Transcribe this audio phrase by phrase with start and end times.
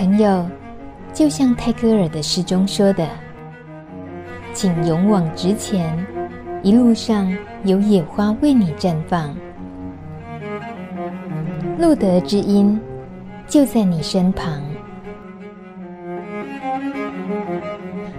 [0.00, 0.48] 朋友，
[1.12, 3.06] 就像泰戈尔的诗中说的
[4.54, 5.94] ：“请勇往直前，
[6.62, 7.30] 一路上
[7.64, 9.36] 有野花为你绽放。”
[11.78, 12.80] 路德之音
[13.46, 14.62] 就在你身旁。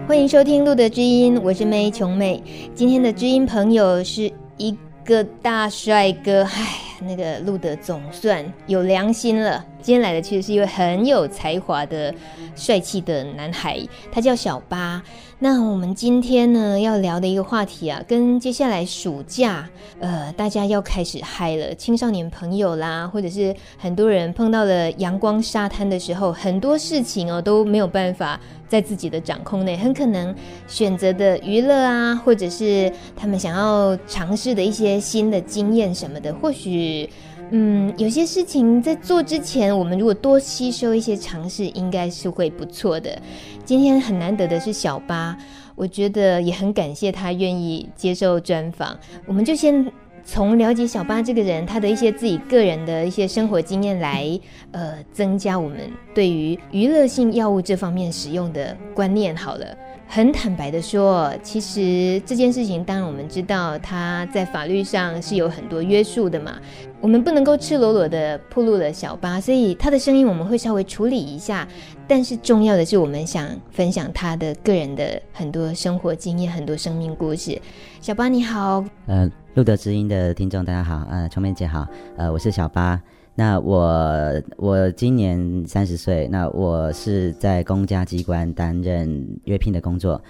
[0.08, 2.44] 欢迎收听路德之音，我是梅琼妹。
[2.76, 9.66] 今天的知音朋友是一个大帅哥，唉，那个路德总算有良心了。
[9.82, 12.14] 今天来的其实是一位很有才华的
[12.56, 13.80] 帅气的男孩，
[14.12, 15.02] 他叫小八。
[15.40, 19.68] 那我们今天呢要聊的一个话题啊，跟接下来暑假
[20.00, 30.34] 呃大家要开始嗨了，青少年朋友啦，或者是很多人碰到了阳光沙滩的时候，很多事情哦都没有办法在自己的掌控内，很可能
[30.68, 37.10] 选择的娱乐啊，或者是他们想要尝试的一些新的经验什么的，或许。
[37.54, 43.22] 嗯，有些事情在做之前，我们如果多吸收一些常识，应该是会不错的。
[43.66, 45.38] 今天很难得的是小八，
[45.76, 48.98] 我觉得也很感谢他愿意接受专访。
[49.26, 49.86] 我们就先
[50.24, 54.40] 从了解小八这个人，他的一些自己个人的一些生活经验来，
[54.72, 55.78] 呃，增加我们
[56.16, 59.66] 对于娱乐性药物这方面使用的观念好了。
[60.14, 66.60] 很坦白的说，其实这件事情，当然我们知道，它在法律上是有很多约束的嘛。
[67.00, 71.66] 我们不能够赤裸裸的暴露了小八，所以他的声音我们会稍微处理一下。
[72.10, 77.58] 但是重要的是，我们想分享他的个人的很多生活经验、很多生命故事。
[78.02, 81.88] 小八你好，呃，路德知音的听众大家好，呃，聪妹姐好，
[82.18, 83.02] 呃，我是小八。
[83.42, 90.22] 那我我今年三十岁，那我是在公家机关担任约聘的工作。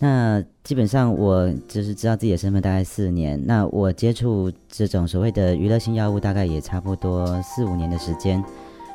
[0.00, 3.38] 那基本上我就是知道自己的身份大概四年。
[3.44, 8.42] 那我接触这种所谓的娱乐性药物，大概也差不多四五年的时间。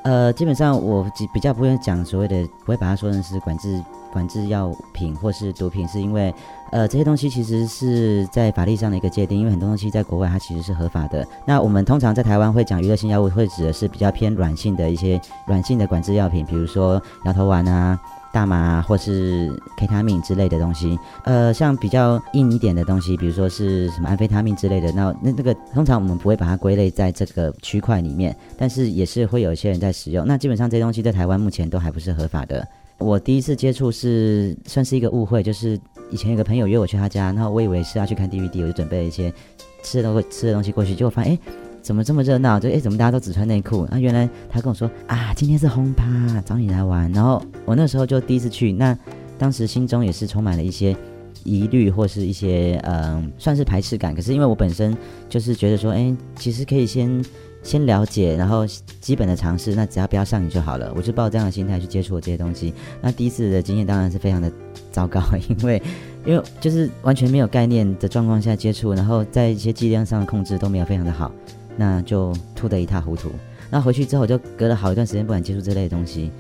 [0.04, 6.34] 呃，基本上我比较不会讲所谓的，不会把它说成是管制管制药品或是毒品，是因为。
[6.72, 11.28] 呃，这些东西其实是在法律上的一个界定，因为很多东西在国外它其实是合法的。
[11.46, 16.94] 那我们通常在台湾会讲娱乐性药物，会指的是比较偏软性的一些软性的管制药品，比如说
[17.26, 18.00] 摇头丸啊、
[18.34, 20.98] 大麻，或是 K 他命之类的东西。
[21.24, 30.26] 呃，像比较硬一点的东西，比如说是什么安非他命之类的，那那那个通常我们不会把它归类在这个区块里面，但是也是会有一些人在使用。
[30.26, 32.68] 那基本上这些东西在台湾目前都还不是合法的。
[32.98, 35.80] 我第一次接触是算是一个误会，就是。
[36.10, 39.34] 以前有个朋友约我去他家，然后我以为是要去看 DVD，我就准备了一些
[39.82, 41.40] 吃的东吃的东西过去，结果发现哎，
[41.82, 42.60] 怎么这么热闹？
[42.60, 43.82] 就哎，怎么大家都只穿内裤？
[43.92, 46.06] 啊，原来他跟我说啊，今天是轰趴，
[46.46, 47.12] 找你来玩。
[47.12, 48.98] 然后我那时候就第一次去，那
[49.38, 50.96] 当时心中也是充满了一些
[51.44, 54.14] 疑虑或是一些嗯，算是排斥感。
[54.14, 54.96] 可是因为我本身
[55.28, 57.24] 就是觉得说，哎，其实可以先。
[57.64, 58.66] 先了解，然后
[59.00, 60.92] 基本的尝试，那只要不要上瘾就好了。
[60.96, 62.74] 我就抱这样的心态去接触这些东西。
[63.00, 64.52] 那第一次的经验当然是非常的
[64.92, 65.84] 糟糕，因为
[66.26, 71.32] 因为就是完全没有概念的状况下接触，然后在一些剂量上的控制都没有非常的好，
[71.78, 73.30] 那就吐得一塌糊涂。
[73.70, 76.32] 那回去之后就隔了好一段时间不敢接触这类东西。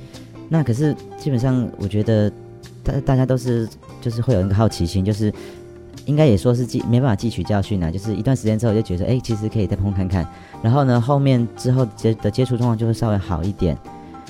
[0.49, 2.31] 那可是基本上我觉得
[2.83, 3.67] 大大家都是
[4.01, 5.33] 就是会有一个好奇心，就是。
[6.07, 10.27] 应该也说是记没办法汲取教训啊，就是一段时间之后就觉得，哎、其实可以再碰看看。
[10.63, 13.77] 然后呢，后面之后接的接触状况就会稍微好一点。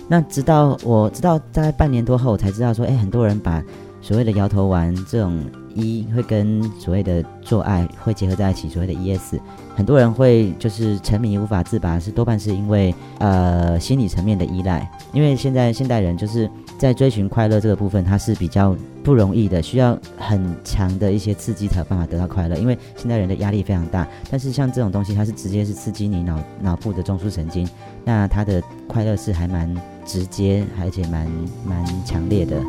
[0.09, 3.63] 那直到我直到大概半年多后，我才知道说，哎、很多人把
[4.01, 5.41] 所谓的摇头丸这种
[5.75, 9.39] 一会跟所谓的做爱会结合在一起，所谓的 ES，
[9.75, 14.89] 很多人会就是沉迷无法自拔，是多半是因为呃心理层面的依赖。
[15.13, 18.75] 因为现在现代人就是在追寻快乐这个部分，它是比较。
[19.03, 22.55] 不容易的，需要很强的一些刺激才有办法得到快乐。
[22.57, 27.67] 因为现代人的压力非常大，但是像这种东西，它是直接是刺激你脑脑部的中枢神经，
[28.05, 31.27] 那它的快乐是还蛮直接，而且蛮
[31.65, 32.61] 蛮强烈的。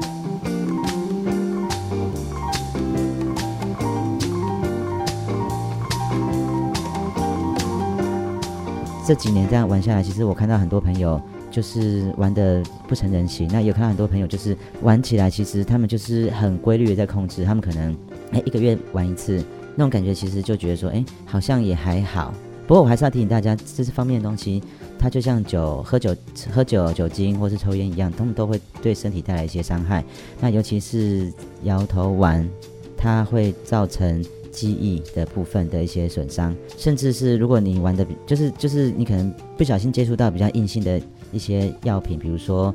[9.07, 11.21] 这几年这样玩下来，其实我看到很多朋友。
[11.53, 17.95] 就是玩得不成人形，那有看到很多朋友就是玩起来，其实他们就是很规律的在控制，他们可能
[18.31, 19.45] 哎一个月玩一次，
[19.77, 22.33] 那种感觉其实就觉得说哎好像也还好。
[22.67, 24.63] 不过我还是要提醒大家，这些方面的东西，
[24.99, 26.17] 它就像酒、喝酒、
[26.51, 30.03] 喝酒、酒精或是抽烟一样，他们都会对身体带来一些伤害。
[30.41, 31.31] 那尤其是
[31.65, 32.49] 摇头丸，
[32.97, 41.01] 它会造成记忆的部分的一些损伤，甚至是如果你玩的就是就是你可能不小心接触到比较硬性的。
[41.35, 42.75] 一些药品，比如说，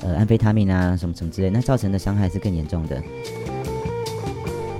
[0.00, 3.02] 呃，安非他命啊，什么什么之类，那造成的伤害是更严重的。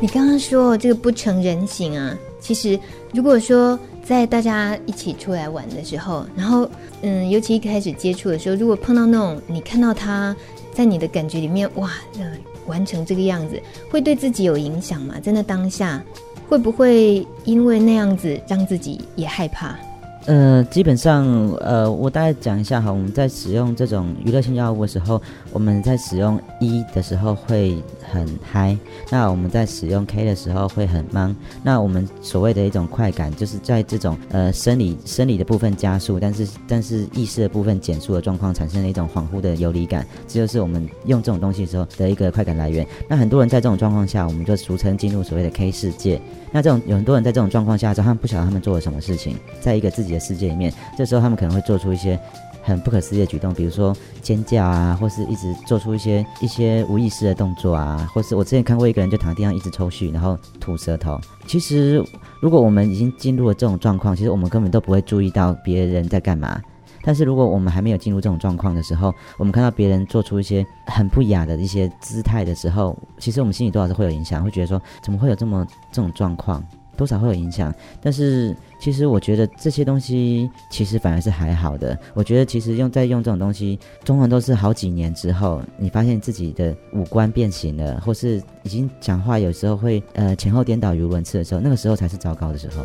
[0.01, 2.81] 你刚刚说这个不成人形啊，其实
[3.13, 6.67] 如果说在大家一起出来玩的时候，然后
[7.03, 10.35] 嗯，尤其一开始接触的时候，如果碰到那种你看到他
[10.73, 12.33] 在你的感觉里面，哇，呃，
[12.67, 13.61] 玩成这个样子，
[13.91, 15.21] 会对自己有影响吗？
[15.23, 16.03] 在那当下，
[16.49, 19.79] 会不会因为那样子让自己也害怕？
[20.27, 21.27] 呃，基本上，
[21.61, 25.21] 呃，我大概讲一下哈，我们在使用这种娱乐性药物的时候，
[25.53, 27.83] 我们在使用 E 的时候会
[28.13, 28.77] 很嗨，
[29.11, 31.35] 那我们在使用 K 的时候会很忙。
[31.63, 42.87] 那我们所谓的一种快感，就是在这种呃生理生理的部分加速，但是但是意识的部分减速的状况，产生了一种恍惚的游离感，这就是我们用这种东西的时候的一个快感来源。
[43.09, 46.21] 那很多人在这种状况下，我们就俗称进入所谓的 K 世界。
[46.51, 52.19] 那这种有很多人在这种状况下，他们不晓得他们做了什么事情，在一个自己的世界里面，这时候他们可能会做出一些
[52.63, 61.19] 很不可思议的举动，比如说尖叫啊，或是一直做出一些一些无意识的动作啊，或是我之前看过一个人就躺在地上一直抽搐，然后吐舌头。
[61.47, 62.05] 其实，
[62.41, 66.61] 如果我们已经进入了这种状况，其实我们根本都不会注意到别人在干嘛。
[67.05, 76.63] 但是如果我们还没有进入这种状况的时候，我们看到别人做出一些很不雅的一些姿态的时候，其实我们心里多少是会有影响，会觉得说怎么会有这么这种状况，
[76.99, 77.75] 多少会有影响。
[78.03, 81.97] 但是其实我觉得这些东西其实反而是还好的。
[82.13, 92.85] 我觉得其实用在用这种东西，通常都是好几年之后，你发现自己的五官变形了，或是已经讲话有时候会呃前后颠倒语无伦次的时候，那个时候才是糟糕的时候。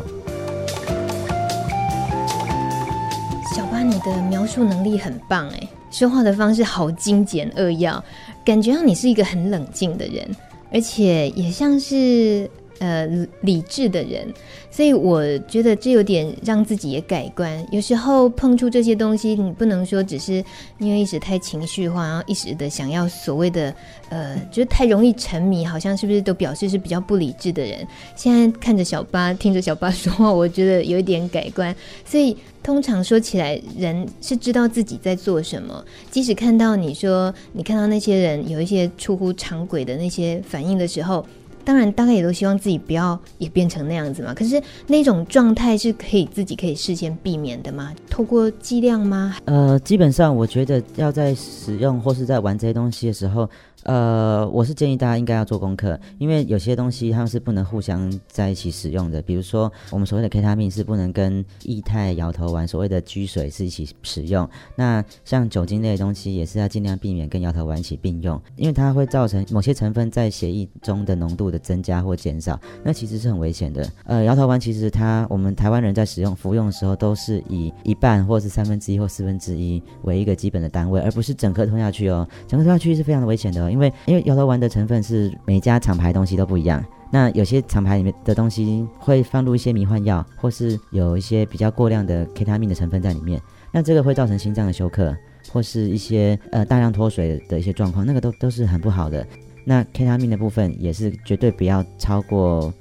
[3.86, 8.02] 你的描述能力很棒哎，说话的方式好精简扼要，
[8.42, 10.26] 感觉让你是一个很冷静的人，
[10.72, 12.50] 而且也像是。
[12.80, 13.06] 呃，
[13.42, 14.26] 理智的人，
[14.68, 17.64] 所以我觉得这有点让自己也改观。
[17.70, 20.44] 有时候碰触这些东西，你不能说只是
[20.78, 23.72] 因为一时太情绪化，然后一时的想要所谓的
[24.08, 27.86] 呃，就是太容易沉迷，好像是不是都表示是比较不理智的人？
[28.16, 31.74] 现在看着小八，听着小八说话，我觉得有一点改观。
[32.04, 41.24] 所以通常说起来，人是知道自己在做什么，即使看到你说你看到那些人有一些出乎常轨的那些反应的时候。
[41.64, 44.34] 当然，大概也都希望自己不要也变成那样子嘛。
[44.34, 47.94] 可是那种状态是可以自己可以事先避免的吗？
[48.10, 49.36] 透过剂量吗？
[49.46, 53.48] 呃，基本上我觉得要在使用或是在玩这些东西的时候。
[53.84, 59.20] 呃，我是建议大家应该要做功课，因为有些东西它们是不能互相在一起使用的。
[59.20, 64.48] 比如说，我们所谓的 K 他命是不能跟液态摇头丸、所谓的 G 水是一起使用。
[64.74, 73.88] 那像酒精类的东西也是要尽量避免跟摇头丸一起并用，因为它会造成某些成分在血液中的浓度的增加或减少，那其实是很危险的。
[74.04, 82.26] 呃，摇头丸其实它我们台湾人在使用服用的时候都是以一半或是三分之一或四分之一为一个基本的单位，而不是整颗吞下去哦。
[82.48, 83.70] 整颗吞下去是非常的危险的。
[83.70, 93.40] 因为因为摇头丸的成分是每家厂牌东西都不一样，那有些厂牌里面的东西会放入一些迷幻药，或是有一些比较过量的 K 他命的成分在里面，
[93.72, 95.16] 那这个会造成心脏的休克，
[95.52, 99.26] 或是一些呃大量脱水的一些状况，那个都都是很不好的。
[99.64, 102.72] 那 K 他命的部分也是绝对不要超过。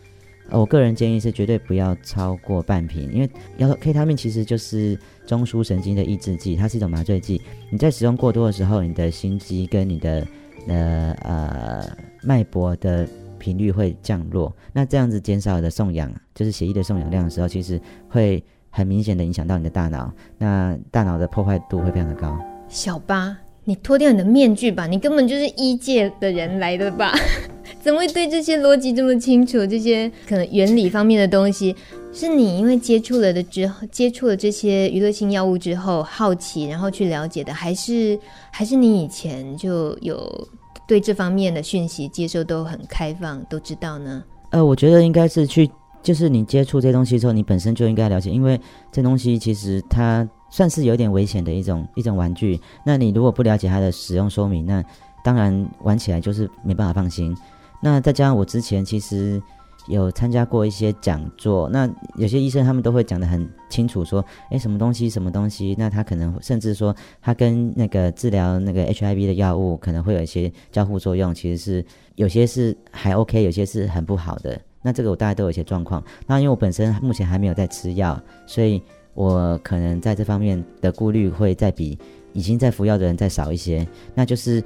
[0.50, 7.42] 我个人建议是绝对不要超过半瓶，因为摇头 K 他命其实就是中枢神经的抑制剂，它是一种麻醉剂。
[7.72, 10.28] 你在使用过多的时候，你的心肌跟你的
[10.68, 13.08] 呃呃脉搏的
[13.40, 22.38] 频率会降落，那这样子减少的送氧，就是血液的送氧量的时候，其实会很明显的影响到你的大脑，那大脑的破坏度会非常的高。
[22.68, 23.36] 小八，
[23.66, 27.14] 你脱掉你的面具吧，你根本就是医界的人来的吧？
[27.82, 29.66] 怎么会对这些逻辑这么清楚？
[29.66, 31.76] 这些可能原理方面的东西，
[32.12, 38.18] 是你因为接触了的之后，接触了这些娱乐性药物之后好奇，然后去了解的，还是
[38.52, 40.48] 还是你以前就有
[40.88, 44.24] 对这方面的讯息接受都很开放，都知道呢？
[44.52, 45.70] 呃，我觉得应该是去，
[46.02, 48.60] 就是你接触这东西之后，你本身就应该了解，因为
[48.92, 52.62] 这东西其实它算是有点危险的一种一种玩具。
[52.86, 54.84] 那你如果不了解它的使用说明，那
[55.24, 57.36] 当然玩起来就是没办法放心。
[57.82, 59.42] 那再加上我之前其实
[59.88, 74.62] 有参加过一些讲座，那有些医生他们都会讲得很清楚，说，诶，什么东西什么东西，那他可能甚至说他跟那个治疗那个 HIV 的药物可能会有一些交互作用，其实是有些是还 OK，有些是很不好的。
[74.84, 76.04] 那这个我大概都有一些状况。
[76.28, 78.82] 那因为我本身目前还没有在吃药，所以
[79.14, 81.98] 我可能在这方面的顾虑会再比
[82.34, 83.88] 已经在服药的人再少一些。
[84.14, 84.64] 那就是。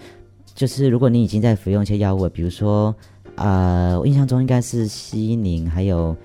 [0.56, 2.96] 就是如果你已经在服用一些药物，比如说，
[3.36, 6.18] 呃，我印象中应该是西宁还有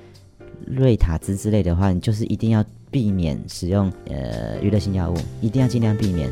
[0.67, 6.31] 瑞塔兹之类的话，你就是一定要避免使用呃娱乐性药物，一定要尽量避免。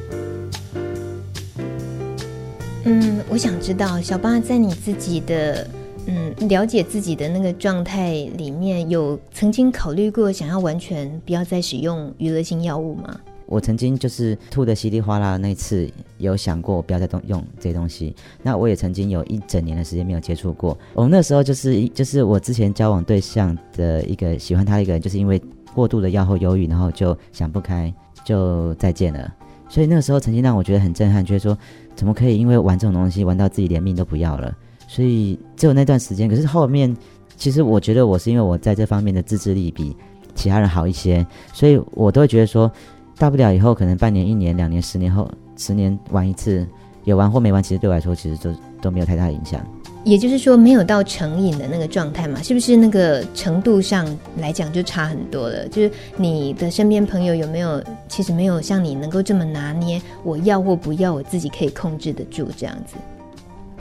[2.84, 5.68] 嗯，我想知道小八在你自己的
[6.06, 13.20] 嗯了解自己的那个状态里面，有曾经考虑过想要完全不要再使用娱乐性药物吗？
[13.46, 18.14] 我曾经就是吐的稀里哗啦那次，有想过不要再动用这些东西。
[18.44, 20.78] 那我也曾经有一整年的时间没有接触过。
[20.94, 25.42] 我那时候就是就是我之前交往对象的一个喜欢他一个人，就是因为
[25.74, 27.92] 过度的药后忧郁，然后就想不开，
[28.24, 29.34] 就再见了。
[29.68, 31.58] 所以那个时候曾经让我觉得很震撼，觉得说
[31.96, 34.56] 怎么可以因为玩这种东西玩到自己连命都不要了？
[34.90, 36.28] 所以只有那段时间。
[36.28, 36.94] 可是后面
[37.36, 39.96] 其实我觉得我是因为我在这方面的自制力比
[40.34, 42.70] 其他人好一些，所以我都会觉得说。
[43.18, 46.66] 大不了以后可能半年、一年、两年、十年后，十年玩一次，
[47.04, 49.60] 有玩或没玩，其实对我来说其实都都没有太大影响。
[50.04, 52.42] 也就是说，没有到成瘾的那个状态嘛？
[52.42, 55.68] 是不是那个程度上来讲就差很多了？
[55.68, 62.96] 就是你的身边朋友有没有，其实没有像你能够这么拿捏，我要或不要，我自己可以控制得住这样子？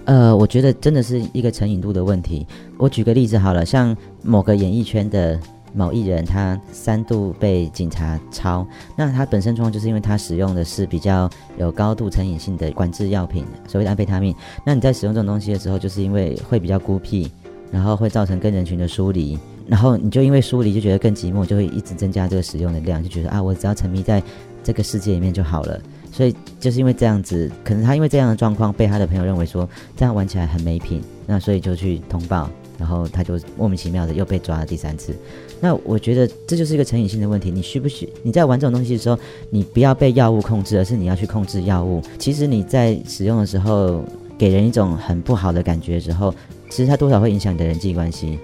[0.10, 2.48] 呃，我觉得真的是一个成瘾度的问题。
[2.80, 5.40] 我举个例子好了，像某个演艺圈的。
[5.72, 14.34] 某艺人他三度被警察抄，那他本身状况就是因为他使用的是比较有高度成瘾性的管制药品，所谓的安非他命。
[14.66, 17.32] 那你在使用这种东西的时候，就是因为会比较孤僻，
[17.72, 19.38] 然后会造成跟人群的疏离，
[19.68, 24.24] 然后你就因为疏离就觉得更寂寞，就会一直增加这个使用的量，就觉得啊，我只要沉迷在
[24.64, 25.80] 这个世界里面就好了。
[26.12, 32.50] 所以就是因为这样子，可能他因为这样的状况被他的朋友认为说这样玩起来很没品，那所以就去通报。
[32.78, 35.14] 然后他就莫名其妙的又被抓了第三次，
[35.60, 37.52] 那我觉得这就是一个成瘾性的问题。
[37.52, 42.02] 你需不需你在玩这种东西的时候，你不要被药物控制，而是你要去控制药物。
[42.18, 44.02] 其实你在使用的时候，
[44.38, 46.34] 给人一种很不好的感觉的时候，
[46.70, 48.40] 其实它多少会影响你的人际关系。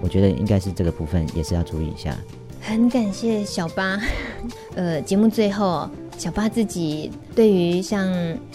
[0.00, 2.16] 我觉得应该是这个部分也是要注意一下。
[2.60, 4.00] 很感谢小八，
[4.76, 5.90] 呃，节目最后。
[6.20, 8.06] 小八自己对于像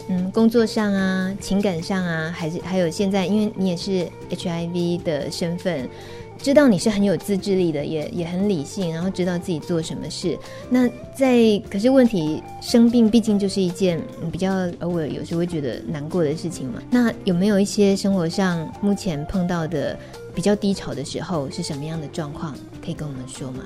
[0.07, 5.89] 嗯工作上啊、情感上啊，还是还有现在，因为你也是 HIV 的身份，
[6.37, 10.37] 知道你是很有自制力的，也也很理性，然后知道自己做什么事。
[10.69, 13.99] 那在可是问题，生病毕竟就是一件
[14.31, 16.79] 比较偶尔有时候会觉得难过的事情嘛。
[16.91, 19.97] 那有没有一些生活上目前碰到的
[20.35, 22.53] 比较低潮的时候是什么样的状况？
[22.79, 23.63] 可以跟我们说吗？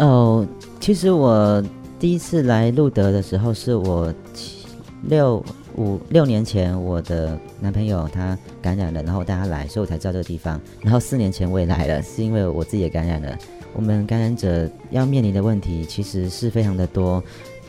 [0.00, 0.46] 哦，
[0.78, 1.64] 其实我。
[2.02, 4.66] 第一次来路德的时候，是我七
[5.02, 5.40] 六
[5.76, 10.60] 五六年前，我的男朋友他感染了，然后带他来，所以我才知道这个地方。
[10.80, 13.38] 然后四年前我也来了，是因为我自己也感染了。
[13.72, 17.22] 我们感染者要面临的问题其实是非常的多。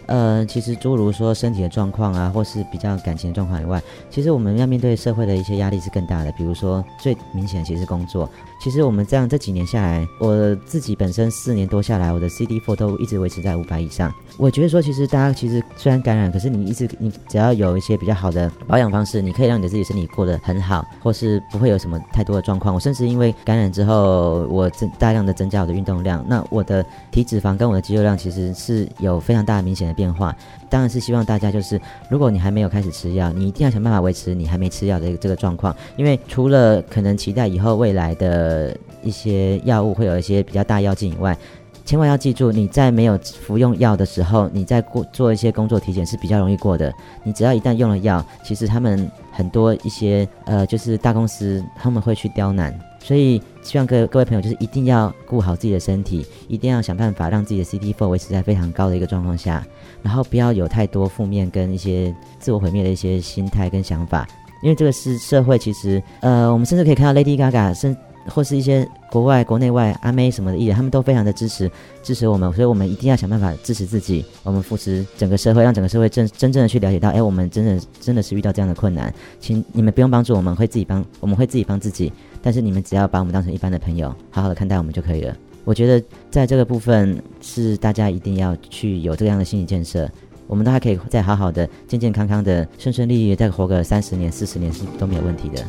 [0.07, 6.31] 呃，其实诸如说身体的状况啊，或是比较感情的状况以外，其实我们要面对社会的一些压力是更大的。
[6.33, 8.29] 比如说最明显的其实是工作。
[8.62, 14.13] 其实我们这样这几年下来，我自己本身四年多下来，我的 CD4 都一直维持在五百以上。
[14.38, 22.74] 我觉得说，其实大家其实虽然感染，可是你一直你只要有一些比较好的保养方式，你可以让你的自己身体过得很好，或是不会有什么太多的状况。
[22.74, 30.35] 我甚至因为感染之后，我增大量的增加我的运动量，那我的体脂肪跟我的肌肉量其实是有非常大的明显的变化。
[30.69, 41.38] 当然是希望大家就是，如果你还没有开始吃药，你一定要想办法维持你还没吃药的这个状况，因为除了可能期待以后未来的一些药物会有一些比较大药剂以外，
[41.85, 46.91] 千万要记住，你在没有服用药的时候，你在过做一些工作体检是比较容易过的。
[47.23, 52.73] 你只要一旦用了药，其实他们很多一些呃，就是大公司他们会去刁难。
[53.03, 59.62] 所以，希望各各位朋友就是一定要顾好自己的身体，一定要想办法让自己的 CD4 维持在非常高的一个状况下，
[60.01, 64.25] 然后不要有太多负面跟一些自我毁灭的一些心态跟想法，
[64.62, 67.95] 因为这个是社会其实，呃，我们甚至可以看到 Lady Gaga，甚
[68.29, 71.69] 或是一些国外国内外阿妹什么的艺人，他们都非常的支持
[72.01, 82.13] 支持我们，所以我们一定要想办法支持自己，我们扶持整个社会，让整个社会真真正的去了解到，哎，我们真的真的是遇到这样的困难，请你们不用帮助我们，会自己帮，我们会自己帮自己。
[82.43, 90.09] 但是你们只要把我们当成一般的朋友好好的看待我们就可以了我觉得在这个部分是大家一定要去有这样的心理建设
[90.45, 95.65] 我们都还可以再好好的健健康康的顺顺利利再活个三十年四十年是都没有问题的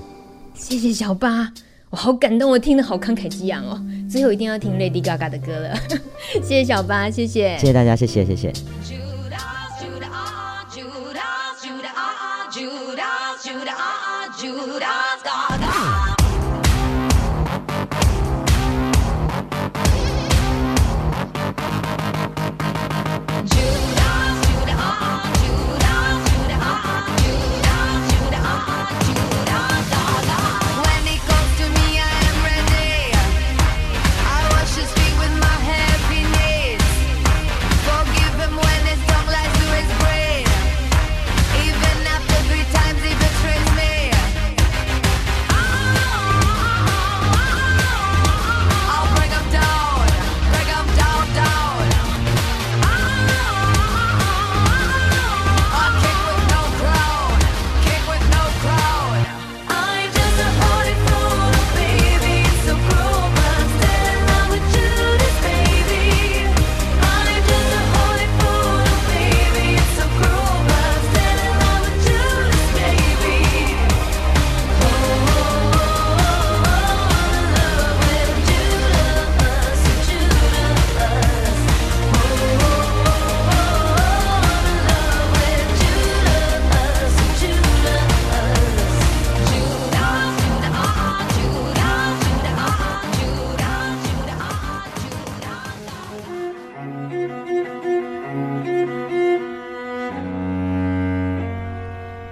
[0.55, 1.51] 谢谢小八
[1.91, 5.77] 我好感动我听得好慷慨激昂哦最后一定要听 lady gaga 的歌了
[6.43, 8.53] 谢谢小八谢谢谢谢大家谢谢谢谢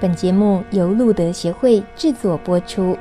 [0.03, 2.99] 本节目由路德协会制作播出。